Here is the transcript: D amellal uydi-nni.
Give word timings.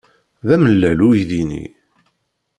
D 0.47 0.49
amellal 0.55 0.99
uydi-nni. 1.07 1.65